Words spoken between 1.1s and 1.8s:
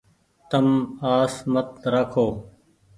آس مت